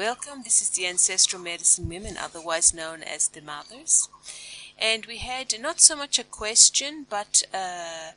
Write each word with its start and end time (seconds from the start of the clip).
Welcome. 0.00 0.44
This 0.44 0.62
is 0.62 0.70
the 0.70 0.86
Ancestral 0.86 1.42
Medicine 1.42 1.86
Women, 1.86 2.16
otherwise 2.16 2.72
known 2.72 3.02
as 3.02 3.28
the 3.28 3.42
Mothers. 3.42 4.08
And 4.78 5.04
we 5.04 5.18
had 5.18 5.52
not 5.60 5.78
so 5.78 5.94
much 5.94 6.18
a 6.18 6.24
question, 6.24 7.04
but 7.10 7.42
uh, 7.52 8.12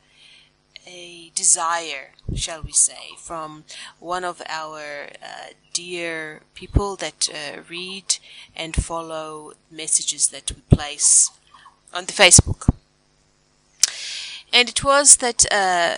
a 0.88 1.32
desire, 1.36 2.12
shall 2.36 2.62
we 2.64 2.72
say, 2.72 3.10
from 3.18 3.66
one 4.00 4.24
of 4.24 4.42
our 4.48 5.10
uh, 5.22 5.48
dear 5.74 6.44
people 6.56 6.96
that 6.96 7.28
uh, 7.30 7.64
read 7.70 8.16
and 8.56 8.78
follow 8.78 9.52
messages 9.70 10.30
that 10.30 10.54
we 10.56 10.62
place 10.74 11.32
on 11.94 12.06
the 12.06 12.14
Facebook. 12.14 12.74
And 14.54 14.70
it 14.70 14.86
was 14.86 15.18
that 15.18 15.46
uh, 15.52 15.96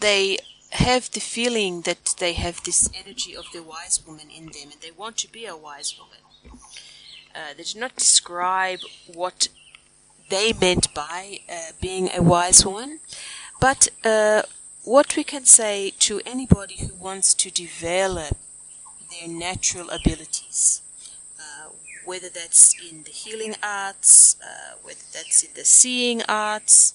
they 0.00 0.38
have 0.72 1.10
the 1.10 1.20
feeling 1.20 1.82
that 1.82 2.14
they 2.18 2.32
have 2.34 2.62
this 2.64 2.90
energy 2.94 3.36
of 3.36 3.46
the 3.52 3.62
wise 3.62 4.02
woman 4.06 4.28
in 4.30 4.46
them 4.46 4.70
and 4.72 4.80
they 4.80 4.90
want 4.90 5.16
to 5.18 5.32
be 5.32 5.46
a 5.46 5.56
wise 5.56 5.96
woman. 5.98 6.18
Uh, 7.34 7.54
they 7.56 7.62
do 7.62 7.78
not 7.78 7.94
describe 7.96 8.80
what 9.06 9.48
they 10.28 10.52
meant 10.52 10.92
by 10.94 11.40
uh, 11.48 11.72
being 11.80 12.10
a 12.16 12.22
wise 12.22 12.64
woman, 12.64 12.98
but 13.60 13.88
uh, 14.04 14.42
what 14.84 15.16
we 15.16 15.24
can 15.24 15.44
say 15.44 15.92
to 15.98 16.20
anybody 16.24 16.76
who 16.76 16.94
wants 16.94 17.34
to 17.34 17.50
develop 17.50 18.36
their 19.10 19.28
natural 19.28 19.90
abilities, 19.90 20.82
uh, 21.38 21.70
whether 22.04 22.28
that's 22.28 22.74
in 22.90 23.02
the 23.04 23.10
healing 23.10 23.54
arts, 23.62 24.36
uh, 24.42 24.76
whether 24.82 25.04
that's 25.12 25.42
in 25.42 25.50
the 25.54 25.64
seeing 25.64 26.22
arts, 26.28 26.92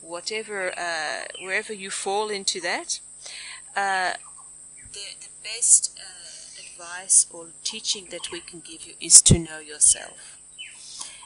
whatever, 0.00 0.72
uh, 0.78 1.24
wherever 1.42 1.72
you 1.72 1.90
fall 1.90 2.28
into 2.28 2.60
that, 2.60 3.00
uh, 3.76 4.12
the, 4.92 5.00
the 5.20 5.28
best 5.42 5.98
uh, 5.98 6.60
advice 6.64 7.26
or 7.32 7.48
teaching 7.64 8.06
that 8.10 8.30
we 8.32 8.40
can 8.40 8.60
give 8.60 8.86
you 8.86 8.94
is 9.00 9.20
to 9.22 9.38
know 9.38 9.58
yourself. 9.58 10.40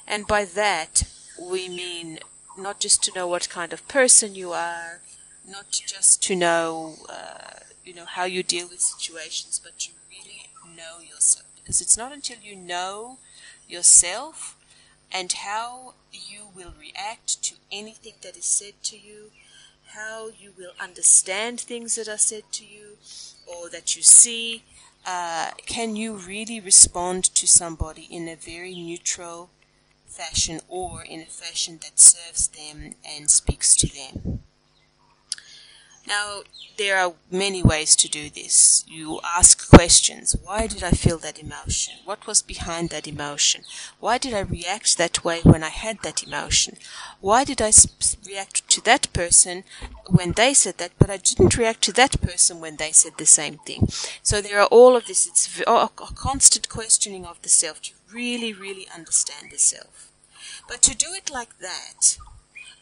And 0.07 0.27
by 0.27 0.45
that, 0.45 1.05
we 1.41 1.69
mean 1.69 2.19
not 2.57 2.81
just 2.81 3.03
to 3.05 3.13
know 3.15 3.27
what 3.27 3.49
kind 3.49 3.73
of 3.73 3.87
person 3.89 4.35
you 4.35 4.53
are, 4.53 5.01
not 5.49 5.71
just 5.71 6.23
to 6.25 6.35
know, 6.37 6.97
uh, 7.09 7.61
you 7.85 7.95
know, 7.95 8.07
how 8.07 8.25
you 8.25 8.43
deal 8.43 8.69
with 8.69 8.81
situations, 8.81 9.61
but 9.63 9.79
to 9.81 9.91
really 10.11 10.49
know 10.77 11.01
yourself. 11.01 11.47
Because 11.57 11.81
it's 11.81 11.97
not 11.97 12.13
until 12.13 12.39
you 12.43 12.57
know 12.57 13.19
yourself 13.69 14.57
and 15.13 15.33
how 15.33 15.95
you 16.13 16.49
will 16.55 16.73
react 16.79 17.43
to 17.43 17.55
anything 17.71 18.15
that 18.23 18.37
is 18.37 18.45
said 18.45 18.75
to 18.85 18.97
you 18.97 19.31
how 19.95 20.29
you 20.39 20.53
will 20.57 20.73
understand 20.81 21.61
things 21.61 21.95
that 21.97 22.09
are 22.09 22.19
said 22.19 22.45
to 22.53 22.65
you 22.65 22.97
or 23.47 23.69
that 23.71 23.97
you 23.97 24.03
see. 24.03 24.65
Uh, 25.07 25.51
can 25.67 25.97
you 25.97 26.15
really 26.15 26.61
respond 26.61 27.25
to 27.25 27.47
somebody 27.47 28.03
in 28.11 28.29
a 28.29 28.37
very 28.37 28.75
neutral 28.75 29.51
fashion 30.07 30.61
or 30.69 31.03
in 31.03 31.21
a 31.21 31.27
fashion 31.27 31.79
that 31.83 31.99
serves 31.99 32.49
them 32.49 32.95
and 33.05 33.31
speaks 33.31 33.75
to 33.77 33.87
them? 33.87 34.38
Now, 36.09 36.41
there 36.79 36.97
are 36.97 37.13
many 37.31 37.63
ways 37.63 37.95
to 37.97 38.09
do 38.09 38.31
this. 38.31 38.83
You 38.89 39.21
ask 39.23 39.69
questions. 39.69 40.35
Why 40.43 40.67
did 40.67 40.83
I 40.83 40.93
feel 40.93 41.19
that 41.19 41.39
emotion? 41.39 41.97
What 42.07 42.27
was 42.27 42.41
behind 42.41 42.89
that 42.91 43.07
emotion? 43.07 43.65
Why 44.01 44.17
did 44.17 44.33
I 44.33 44.41
react 44.41 44.97
that 44.97 45.23
way 45.23 45.41
when 45.43 45.63
I 45.63 45.69
had 45.69 46.01
that 46.03 46.23
emotion? 46.23 46.79
Why 47.21 47.45
did 47.45 47.61
I 47.61 47.73
react 48.27 48.67
to 48.71 48.81
that 48.85 49.13
person 49.13 49.65
when 50.09 50.33
they 50.33 50.55
said 50.55 50.79
that, 50.79 50.93
but 50.99 51.11
I 51.11 51.19
didn't 51.19 51.59
react 51.59 51.83
to 51.83 51.93
that 51.93 52.19
person 52.23 52.59
when 52.61 52.77
they 52.77 52.93
said 52.93 53.13
the 53.19 53.27
same 53.27 53.59
thing? 53.59 53.89
So 54.23 54.41
there 54.41 54.61
are 54.61 54.69
all 54.69 54.97
of 54.97 55.07
this. 55.07 55.27
It's 55.27 55.61
a 55.67 55.89
constant 55.89 56.71
questioning 56.71 57.27
of 57.27 57.43
the 57.43 57.51
self 57.51 57.83
to 57.83 57.93
really, 58.11 58.55
really 58.55 58.87
understand 58.95 59.51
the 59.51 59.59
self. 59.59 60.11
But 60.67 60.81
to 60.83 60.97
do 60.97 61.13
it 61.13 61.31
like 61.31 61.59
that, 61.59 62.17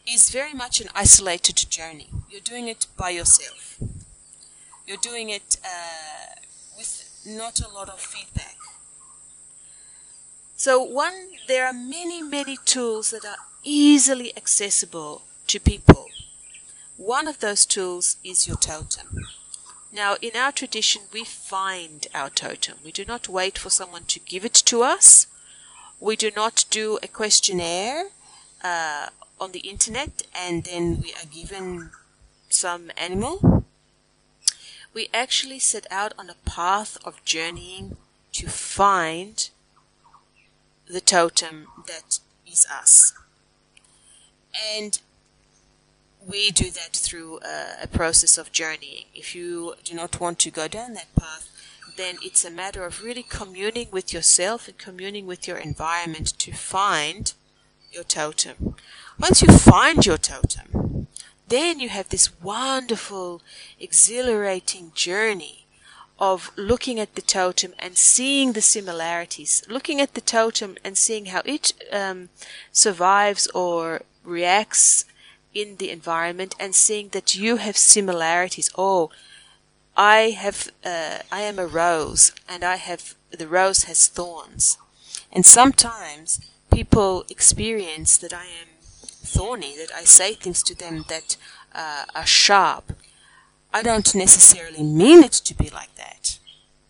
is 0.07 0.29
very 0.29 0.53
much 0.53 0.79
an 0.79 0.87
isolated 0.95 1.65
journey. 1.69 2.07
You're 2.29 2.41
doing 2.41 2.67
it 2.67 2.87
by 2.95 3.09
yourself. 3.09 3.77
You're 4.85 4.97
doing 4.97 5.29
it 5.29 5.57
uh, 5.65 6.35
with 6.77 7.21
not 7.25 7.59
a 7.59 7.69
lot 7.69 7.89
of 7.89 7.99
feedback. 7.99 8.55
So 10.55 10.81
one, 10.81 11.13
there 11.47 11.67
are 11.67 11.73
many, 11.73 12.23
many 12.23 12.57
tools 12.65 13.11
that 13.11 13.25
are 13.25 13.37
easily 13.63 14.35
accessible 14.37 15.23
to 15.47 15.59
people. 15.59 16.05
One 16.95 17.27
of 17.27 17.39
those 17.39 17.65
tools 17.65 18.17
is 18.23 18.47
your 18.47 18.57
totem. 18.57 19.27
Now, 19.91 20.15
in 20.21 20.31
our 20.35 20.51
tradition, 20.51 21.03
we 21.13 21.23
find 21.23 22.07
our 22.13 22.29
totem. 22.29 22.77
We 22.83 22.91
do 22.91 23.05
not 23.05 23.29
wait 23.29 23.57
for 23.57 23.69
someone 23.69 24.05
to 24.05 24.19
give 24.19 24.45
it 24.45 24.53
to 24.65 24.83
us. 24.83 25.27
We 25.99 26.15
do 26.15 26.31
not 26.35 26.65
do 26.69 26.97
a 27.03 27.07
questionnaire 27.07 28.05
uh, 28.63 29.07
on 29.39 29.51
the 29.51 29.59
internet 29.59 30.23
and 30.33 30.63
then 30.63 31.01
we 31.01 31.13
are 31.13 31.25
given 31.33 31.91
some 32.49 32.91
animal, 32.97 33.65
we 34.93 35.09
actually 35.13 35.59
set 35.59 35.85
out 35.91 36.13
on 36.17 36.29
a 36.29 36.49
path 36.49 36.97
of 37.05 37.23
journeying 37.23 37.97
to 38.31 38.47
find 38.47 39.49
the 40.87 41.01
totem 41.01 41.67
that 41.87 42.19
is 42.51 42.65
us. 42.71 43.13
And 44.75 44.99
we 46.25 46.51
do 46.51 46.71
that 46.71 46.93
through 46.93 47.39
a, 47.39 47.83
a, 47.83 47.87
process 47.87 48.37
of 48.37 48.51
journeying. 48.51 49.05
If 49.13 49.35
you 49.35 49.75
do 49.83 49.95
not 49.95 50.19
want 50.19 50.39
to 50.39 50.51
go 50.51 50.67
down 50.67 50.93
that 50.93 51.13
path, 51.15 51.49
then 51.95 52.15
it's 52.21 52.45
a 52.45 52.51
matter 52.51 52.83
of 52.85 53.03
really 53.03 53.23
communing 53.23 53.87
with 53.91 54.13
yourself 54.13 54.67
and 54.67 54.77
communing 54.77 55.25
with 55.25 55.47
your 55.47 55.57
environment 55.57 56.37
to 56.39 56.51
find 56.51 57.33
your 57.91 58.03
totem. 58.03 58.75
Once 59.19 59.41
you 59.41 59.47
find 59.47 60.05
your 60.05 60.17
totem, 60.17 61.07
then 61.47 61.79
you 61.79 61.89
have 61.89 62.09
this 62.09 62.29
wonderful, 62.39 63.41
exhilarating 63.79 64.91
journey 64.93 65.65
of 66.19 66.51
looking 66.55 66.99
at 66.99 67.15
the 67.15 67.21
totem 67.21 67.73
and 67.79 67.97
seeing 67.97 68.53
the 68.53 68.61
similarities, 68.61 69.63
looking 69.67 69.99
at 69.99 70.13
the 70.13 70.21
totem 70.21 70.77
and 70.83 70.97
seeing 70.97 71.27
how 71.27 71.41
it 71.45 71.73
um, 71.91 72.29
survives 72.71 73.47
or 73.55 74.03
reacts 74.23 75.05
in 75.51 75.77
the 75.77 75.89
environment, 75.89 76.53
and 76.59 76.75
seeing 76.75 77.09
that 77.09 77.33
you 77.33 77.57
have 77.57 77.75
similarities. 77.75 78.69
Oh, 78.77 79.09
I 79.95 80.35
have, 80.37 80.69
uh, 80.85 81.19
I 81.31 81.41
am 81.41 81.57
a 81.57 81.65
rose, 81.65 82.33
and 82.47 82.63
I 82.63 82.75
have 82.75 83.15
the 83.31 83.47
rose 83.47 83.85
has 83.85 84.07
thorns, 84.07 84.77
and 85.31 85.43
sometimes 85.43 86.39
people 86.71 87.25
experience 87.29 88.17
that 88.17 88.33
I 88.33 88.43
am 88.43 88.76
thorny, 89.27 89.75
that 89.77 89.93
I 89.93 90.03
say 90.03 90.33
things 90.33 90.63
to 90.63 90.75
them 90.75 91.05
that 91.09 91.37
uh, 91.73 92.05
are 92.15 92.25
sharp. 92.25 92.93
I 93.73 93.83
don't 93.83 94.15
necessarily 94.15 94.83
mean 94.83 95.23
it 95.23 95.33
to 95.33 95.53
be 95.53 95.69
like 95.69 95.93
that. 95.95 96.39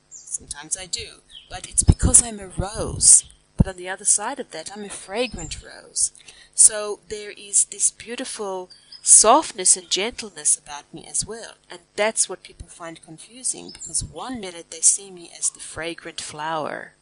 Sometimes 0.10 0.78
I 0.78 0.86
do, 0.86 1.22
but 1.50 1.68
it's 1.68 1.84
because 1.84 2.24
I'm 2.24 2.40
a 2.40 2.48
rose. 2.48 3.26
But 3.58 3.68
on 3.68 3.76
the 3.76 3.90
other 3.90 4.06
side 4.06 4.40
of 4.40 4.52
that, 4.52 4.70
I'm 4.74 4.86
a 4.86 4.90
fragrant 4.90 5.64
rose. 5.64 6.12
So 6.54 7.00
there 7.10 7.32
is 7.32 7.66
this 7.66 7.92
beautiful 7.92 8.70
softness 9.02 9.78
and 9.78 9.90
gentleness 9.90 10.58
about 10.58 10.94
me 10.94 11.06
as 11.10 11.26
well. 11.26 11.54
And 11.70 11.80
that's 11.96 12.28
what 12.28 12.44
people 12.44 12.68
find 12.68 13.02
confusing 13.02 13.72
because 13.72 14.04
one 14.04 14.40
minute 14.40 14.70
they 14.70 14.82
see 14.82 15.10
me 15.10 15.32
as 15.38 15.50
the 15.50 15.60
fragrant 15.60 16.22
flower, 16.22 16.94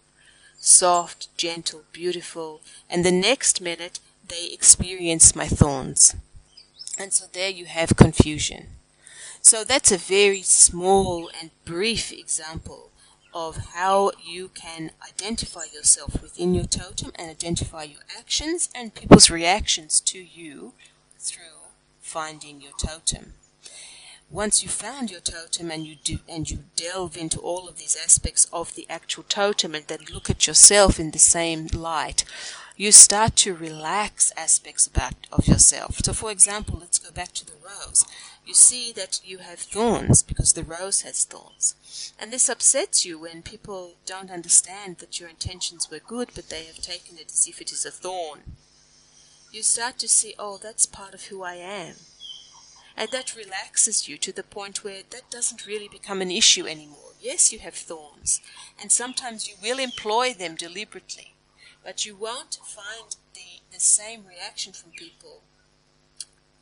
soft, 0.59 1.35
gentle, 1.35 1.81
beautiful, 1.91 2.62
and 2.90 3.03
the 3.03 3.12
next 3.12 3.59
minute 3.59 4.00
they 4.28 4.47
experience 4.52 5.36
my 5.36 5.47
thorns. 5.47 6.16
And 6.97 7.13
so 7.13 7.25
there 7.31 7.50
you 7.50 7.66
have 7.66 7.96
confusion. 7.96 8.68
So 9.41 9.63
that's 9.63 9.91
a 9.91 9.97
very 9.97 10.41
small 10.41 11.30
and 11.40 11.52
brief 11.66 12.12
example 12.12 12.90
of 13.34 13.58
how 13.74 14.12
you 14.24 14.47
can 14.47 14.91
identify 15.06 15.66
yourself 15.74 16.22
within 16.22 16.55
your 16.55 16.64
totem 16.64 17.11
and 17.16 17.29
identify 17.29 17.84
your 17.84 17.99
actions 18.17 18.70
and 18.73 18.96
people's 18.96 19.29
reactions 19.29 19.99
to 19.99 20.20
you 20.20 20.73
through 21.20 21.67
finding 21.99 22.61
your 22.61 22.72
totem. 22.79 23.34
Once 24.32 24.64
you 24.64 24.70
found 24.70 25.11
your 25.11 25.20
totem 25.20 25.70
and 25.70 25.85
you 25.85 25.96
do 26.03 26.20
and 26.28 26.49
you 26.49 26.59
delve 26.76 27.16
into 27.16 27.40
all 27.40 27.67
of 27.67 27.78
these 27.78 27.97
aspects 28.02 28.47
of 28.52 28.73
the 28.73 28.88
actual 28.90 29.23
totem 29.29 29.76
and 29.76 29.85
then 29.88 29.99
look 30.11 30.29
at 30.29 30.47
yourself 30.47 30.99
in 30.99 31.11
the 31.11 31.20
same 31.20 31.67
light, 31.67 32.23
you 32.77 32.91
start 32.91 33.35
to 33.37 33.55
relax 33.55 34.31
aspects 34.35 34.87
about 34.87 35.13
of 35.31 35.47
yourself. 35.47 35.99
So 36.03 36.13
for 36.13 36.31
example, 36.31 36.77
let's 36.79 36.99
go 36.99 37.11
back 37.11 37.31
to 37.33 37.45
the 37.45 37.53
rose. 37.63 38.05
You 38.45 38.53
see 38.53 38.91
that 38.93 39.22
you 39.23 39.39
have 39.39 39.59
thorns 39.59 40.22
because 40.22 40.53
the 40.53 40.63
rose 40.63 41.01
has 41.01 41.23
thorns. 41.23 41.75
And 42.19 42.31
this 42.31 42.49
upsets 42.49 43.05
you 43.05 43.19
when 43.19 43.41
people 43.41 43.93
don't 44.05 44.29
understand 44.29 44.97
that 44.97 45.19
your 45.19 45.29
intentions 45.29 45.89
were 45.89 45.99
good, 45.99 46.29
but 46.35 46.49
they 46.49 46.66
have 46.66 46.81
taken 46.81 47.17
it 47.17 47.31
as 47.31 47.47
if 47.47 47.61
it 47.61 47.72
is 47.72 47.85
a 47.85 47.91
thorn. 47.91 48.41
You 49.51 49.63
start 49.63 49.97
to 49.99 50.07
see, 50.07 50.35
oh, 50.37 50.59
that's 50.61 50.85
part 50.85 51.13
of 51.13 51.25
who 51.25 51.43
I 51.43 51.55
am. 51.55 51.95
And 52.97 53.09
that 53.11 53.35
relaxes 53.35 54.07
you 54.07 54.17
to 54.17 54.31
the 54.31 54.43
point 54.43 54.83
where 54.83 55.01
that 55.09 55.29
doesn't 55.29 55.66
really 55.66 55.87
become 55.87 56.22
an 56.22 56.31
issue 56.31 56.67
anymore 56.67 57.05
Yes, 57.25 57.51
you 57.51 57.57
have 57.59 57.73
thorns, 57.73 58.39
and 58.79 58.91
sometimes 58.91 59.47
you 59.47 59.55
will 59.59 59.79
employ 59.79 60.31
them 60.31 60.53
deliberately, 60.53 61.33
but 61.85 62.05
you 62.05 62.16
won't 62.16 62.59
find 62.64 63.16
the, 63.35 63.61
the 63.72 63.79
same 63.79 64.26
reaction 64.28 64.73
from 64.73 64.91
people 64.91 65.43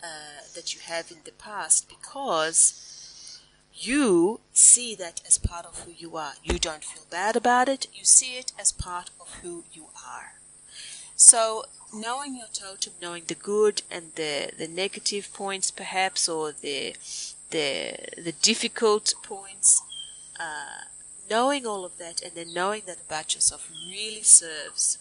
uh, 0.04 0.44
that 0.54 0.76
you 0.76 0.82
have 0.82 1.10
in 1.10 1.20
the 1.24 1.32
past 1.32 1.88
because 1.88 3.40
you 3.74 4.42
see 4.52 4.94
that 4.96 5.22
as 5.26 5.38
part 5.38 5.66
of 5.66 5.80
who 5.80 5.92
you 5.98 6.18
are. 6.18 6.34
You 6.44 6.60
don't 6.60 6.84
feel 6.84 7.06
bad 7.10 7.38
about 7.38 7.70
it, 7.70 7.88
you 7.94 8.04
see 8.04 8.38
it 8.38 8.52
as 8.60 8.74
part 8.74 9.12
of 9.20 9.36
who 9.42 9.64
you 9.72 9.86
are. 10.06 10.34
So, 11.16 11.66
knowing 11.94 12.36
your 12.36 12.48
totem, 12.54 12.94
knowing 13.02 13.24
the 13.28 13.36
good 13.36 13.84
and 13.90 14.12
the, 14.16 14.52
the 14.58 14.68
negative 14.68 15.32
points, 15.34 15.72
perhaps, 15.72 16.28
or 16.28 16.52
the 16.52 16.96
the 17.52 17.96
the 18.18 18.32
difficult 18.42 19.14
points, 19.24 19.82
uh, 20.40 20.86
knowing 21.30 21.68
all 21.68 21.86
of 21.86 21.98
that, 22.00 22.22
and 22.24 22.34
then 22.34 22.54
knowing 22.54 22.82
that 22.88 22.98
about 23.08 23.36
yourself 23.36 23.72
really 23.88 24.24
serves 24.24 24.98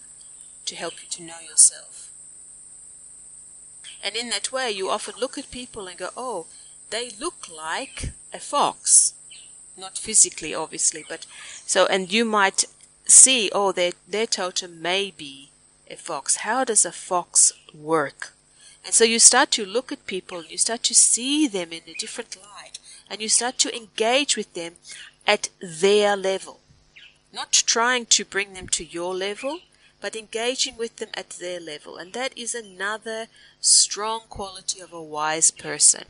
to 0.65 0.75
help 0.75 1.01
you 1.01 1.09
to 1.09 1.23
know 1.23 1.39
yourself. 1.39 2.09
And 4.03 4.15
in 4.15 4.29
that 4.29 4.51
way, 4.51 4.69
you 4.71 4.89
often 4.89 5.15
look 5.17 5.37
at 5.37 5.49
people 5.51 5.87
and 5.87 5.97
go, 5.97 6.09
"Oh, 6.17 6.47
they 6.89 7.11
look 7.11 7.47
like 7.49 8.11
a 8.33 8.39
fox." 8.39 9.13
Not 9.77 9.97
physically, 9.97 10.53
obviously, 10.53 11.05
but 11.07 11.25
so, 11.65 11.85
and 11.87 12.11
you 12.11 12.25
might 12.25 12.65
see, 13.07 13.49
oh, 13.53 13.71
their 13.71 13.93
their 14.07 14.27
totem 14.27 14.81
may 14.81 15.11
be 15.11 15.49
a 15.89 15.95
fox. 15.95 16.37
How 16.37 16.63
does 16.63 16.85
a 16.85 16.91
fox 16.91 17.53
work? 17.73 18.33
And 18.85 18.93
so 18.93 19.03
you 19.05 19.19
start 19.19 19.51
to 19.51 19.65
look 19.65 19.91
at 19.91 20.05
people, 20.05 20.43
you 20.43 20.57
start 20.57 20.83
to 20.83 20.93
see 20.93 21.47
them 21.47 21.71
in 21.71 21.83
a 21.87 21.93
different 21.93 22.35
light, 22.35 22.79
and 23.09 23.21
you 23.21 23.29
start 23.29 23.57
to 23.59 23.75
engage 23.75 24.35
with 24.35 24.53
them 24.53 24.75
at 25.25 25.49
their 25.61 26.17
level. 26.17 26.59
Not 27.31 27.51
trying 27.53 28.05
to 28.07 28.25
bring 28.25 28.53
them 28.53 28.67
to 28.69 28.83
your 28.83 29.15
level, 29.15 29.61
but 30.03 30.17
engaging 30.17 30.75
with 30.75 30.97
them 30.97 31.07
at 31.13 31.29
their 31.29 31.61
level. 31.61 31.95
And 31.95 32.11
that 32.11 32.37
is 32.37 32.53
another 32.53 33.27
strong 33.61 34.23
quality 34.27 34.81
of 34.81 34.91
a 34.91 35.01
wise 35.01 35.49
person 35.49 36.03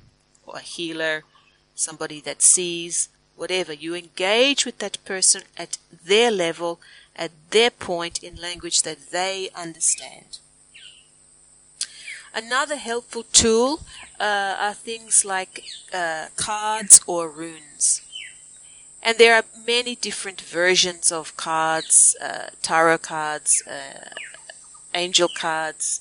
or 0.47 0.55
a 0.55 0.61
healer, 0.61 1.25
somebody 1.75 2.19
that 2.21 2.41
sees, 2.41 3.09
whatever. 3.35 3.71
You 3.71 3.93
engage 3.93 4.65
with 4.65 4.79
that 4.79 4.97
person 5.05 5.43
at 5.55 5.77
their 5.91 6.31
level 6.31 6.79
at 7.15 7.29
their 7.51 7.69
point 7.69 8.23
in 8.23 8.35
language 8.37 8.81
that 8.81 9.11
they 9.11 9.51
understand. 9.53 10.39
Another 12.33 12.77
helpful 12.77 13.25
tool 13.31 13.81
uh, 14.19 14.55
are 14.59 14.73
things 14.73 15.23
like 15.23 15.65
uh, 15.93 16.29
cards 16.35 16.99
or 17.05 17.29
runes. 17.29 18.01
And 19.05 19.17
there 19.17 19.35
are 19.35 19.43
many 19.67 19.95
different 19.95 20.39
versions 20.39 21.11
of 21.11 21.35
cards, 21.35 22.15
uh, 22.21 22.51
tarot 22.61 22.99
cards, 22.99 23.61
uh, 23.67 24.09
angel 24.95 25.27
cards, 25.27 25.99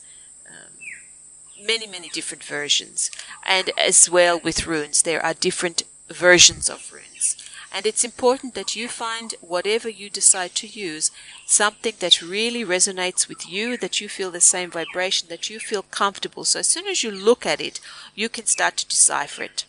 um, 0.48 1.66
many, 1.66 1.88
many 1.88 2.08
different 2.10 2.44
versions. 2.44 3.10
And 3.44 3.70
as 3.76 4.08
well 4.08 4.38
with 4.38 4.68
runes, 4.68 5.02
there 5.02 5.20
are 5.24 5.34
different 5.34 5.82
versions 6.08 6.70
of 6.70 6.92
runes. 6.92 7.36
And 7.74 7.86
it's 7.86 8.04
important 8.04 8.54
that 8.54 8.76
you 8.76 8.86
find 8.86 9.34
whatever 9.40 9.88
you 9.88 10.08
decide 10.08 10.54
to 10.56 10.68
use 10.68 11.10
something 11.44 11.94
that 11.98 12.22
really 12.22 12.64
resonates 12.64 13.28
with 13.28 13.48
you, 13.48 13.76
that 13.78 14.00
you 14.00 14.08
feel 14.08 14.30
the 14.30 14.40
same 14.40 14.70
vibration, 14.70 15.28
that 15.28 15.50
you 15.50 15.58
feel 15.58 15.82
comfortable. 15.82 16.44
So 16.44 16.60
as 16.60 16.68
soon 16.68 16.86
as 16.86 17.02
you 17.02 17.10
look 17.10 17.46
at 17.46 17.60
it, 17.60 17.80
you 18.14 18.28
can 18.28 18.46
start 18.46 18.76
to 18.76 18.86
decipher 18.86 19.42
it. 19.42 19.64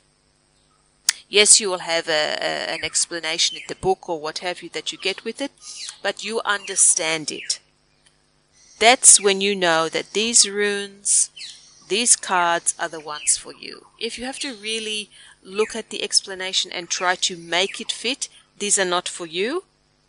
Yes, 1.34 1.60
you 1.60 1.68
will 1.72 1.80
have 1.80 2.08
a, 2.08 2.38
a, 2.40 2.52
an 2.76 2.84
explanation 2.84 3.58
in 3.58 3.64
the 3.68 3.74
book 3.88 4.08
or 4.08 4.22
what 4.22 4.46
have 4.46 4.62
you 4.62 4.70
that 4.70 4.92
you 4.92 5.00
get 5.00 5.26
with 5.26 5.42
it, 5.42 5.52
but 6.04 6.24
you 6.24 6.42
understand 6.46 7.32
it. 7.32 7.60
That's 8.78 9.20
when 9.20 9.42
you 9.42 9.56
know 9.56 9.90
that 9.90 10.14
these 10.14 10.48
runes, 10.48 11.32
these 11.88 12.16
cards 12.16 12.76
are 12.78 12.88
the 12.88 13.00
ones 13.00 13.36
for 13.36 13.52
you. 13.52 13.88
If 14.00 14.20
you 14.20 14.26
have 14.26 14.38
to 14.46 14.54
really 14.54 15.10
look 15.42 15.76
at 15.76 15.90
the 15.90 16.04
explanation 16.04 16.72
and 16.72 16.88
try 16.88 17.16
to 17.16 17.36
make 17.36 17.82
it 17.82 17.92
fit. 17.92 18.30
These 18.60 18.78
are 18.78 18.86
not 18.86 19.10
for 19.10 19.26
you. 19.26 19.64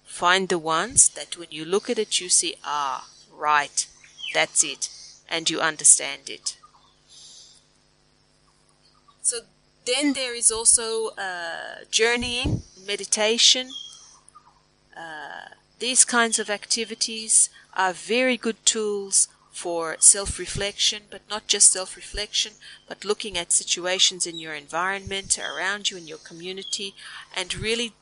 Find 0.04 0.50
the 0.50 0.58
ones 0.58 1.08
that 1.08 1.38
when 1.38 1.48
you 1.50 1.64
look 1.64 1.88
at 1.88 1.98
it, 1.98 2.20
you 2.20 2.28
see, 2.28 2.54
ah, 2.64 3.08
right, 3.32 3.86
that's 4.34 4.62
it, 4.62 4.90
and 5.26 5.48
you 5.48 5.58
understand 5.60 6.28
it. 6.28 6.58
So 9.22 9.38
then 9.86 10.12
there 10.14 10.34
is 10.34 10.50
also 10.50 11.10
uh, 11.18 11.84
journeying, 11.90 12.62
meditation. 12.86 13.70
Uh, 14.96 15.48
these 15.78 16.04
kinds 16.04 16.38
of 16.38 16.48
activities 16.50 17.50
are 17.76 17.92
very 17.92 18.36
good 18.36 18.64
tools 18.64 19.28
for 19.50 19.96
self 20.00 20.38
reflection, 20.38 21.02
but 21.10 21.22
not 21.30 21.46
just 21.46 21.72
self 21.72 21.96
reflection, 21.96 22.52
but 22.88 23.04
looking 23.04 23.38
at 23.38 23.52
situations 23.52 24.26
in 24.26 24.38
your 24.38 24.54
environment, 24.54 25.38
around 25.38 25.90
you, 25.90 25.96
in 25.96 26.08
your 26.08 26.18
community, 26.18 26.94
and 27.36 27.54
really 27.54 27.92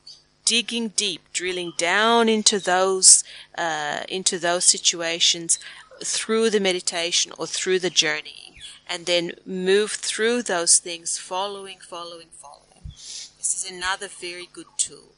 digging 0.45 0.89
deep, 0.89 1.21
drilling 1.31 1.71
down 1.77 2.27
into 2.27 2.59
those 2.59 3.23
uh, 3.57 4.01
into 4.09 4.39
those 4.39 4.65
situations 4.65 5.59
through 6.03 6.49
the 6.49 6.59
meditation 6.59 7.31
or 7.37 7.47
through 7.47 7.79
the 7.79 7.89
journeying, 7.89 8.42
and 8.87 9.05
then 9.05 9.33
move 9.45 9.91
through 9.91 10.43
those 10.43 10.77
things, 10.77 11.17
following, 11.17 11.77
following, 11.79 12.27
following. 12.31 12.83
This 12.85 13.31
is 13.39 13.71
another 13.71 14.07
very 14.07 14.47
good 14.51 14.67
tool. 14.77 15.15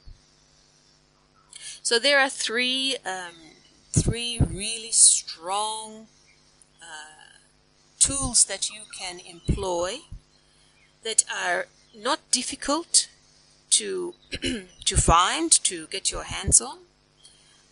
So 1.82 2.00
there 2.00 2.20
are 2.20 2.30
three 2.30 2.98
um, 3.06 3.36
three 3.92 4.40
really 4.40 4.92
strong 4.92 6.08
tools 8.06 8.46
that 8.46 8.70
you 8.70 8.82
can 9.00 9.20
employ 9.20 9.98
that 11.04 11.24
are 11.44 11.66
not 11.96 12.20
difficult 12.30 13.10
to 13.72 14.14
to 14.86 14.96
find 14.96 15.52
to 15.52 15.88
get 15.88 16.12
your 16.12 16.24
hands 16.24 16.62
on 16.62 16.78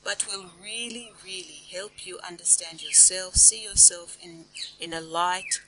but 0.04 0.26
will 0.28 0.48
really 0.60 1.12
really 1.24 1.62
help 1.72 2.08
you 2.08 2.18
understand 2.28 2.82
yourself 2.82 3.36
see 3.36 3.64
yourself 3.64 4.18
in 4.24 4.46
in 4.80 4.92
a 4.92 5.02
light 5.02 5.62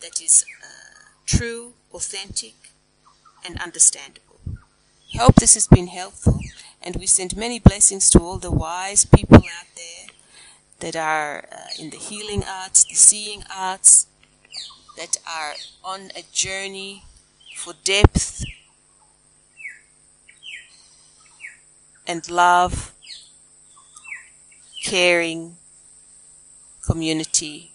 that 0.00 0.20
is 0.22 0.44
uh, 0.62 1.10
true 1.26 1.74
authentic 1.94 2.54
and 3.44 3.60
understandable 3.60 4.40
I 5.14 5.18
hope 5.18 5.36
this 5.36 5.54
has 5.54 5.66
been 5.66 5.86
helpful 5.88 6.40
and 6.82 6.96
we 6.96 7.06
send 7.06 7.36
many 7.36 7.58
blessings 7.58 8.10
to 8.10 8.20
all 8.20 8.38
the 8.38 8.50
wise 8.50 9.04
people 9.04 9.36
out 9.36 9.68
there 9.74 10.08
that 10.80 10.96
are 10.96 11.44
uh, 11.50 11.56
in 11.80 11.90
the 11.90 11.96
healing 11.96 12.44
arts, 12.44 12.84
the 12.84 12.94
seeing 12.94 13.42
arts, 13.54 14.06
that 14.96 15.16
are 15.26 15.54
on 15.84 16.10
a 16.16 16.22
journey 16.32 17.04
for 17.56 17.74
depth 17.84 18.44
and 22.06 22.28
love, 22.30 22.92
caring, 24.82 25.56
community. 26.86 27.72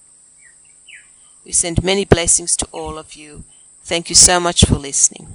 We 1.52 1.56
send 1.56 1.84
many 1.84 2.06
blessings 2.06 2.56
to 2.56 2.68
all 2.72 2.98
of 2.98 3.14
you. 3.14 3.44
Thank 3.84 4.08
you 4.08 4.16
so 4.16 4.40
much 4.40 4.64
for 4.64 4.76
listening. 4.76 5.28